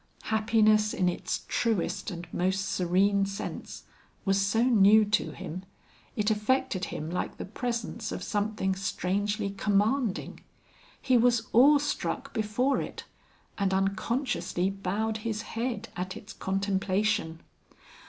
[0.23, 3.83] Happiness in its truest and most serene sense
[4.25, 5.63] was so new to him,
[6.15, 10.39] it affected him like the presence of something strangely commanding.
[10.99, 13.03] He was awe struck before it,
[13.59, 17.39] and unconsciously bowed his head at its contemplation.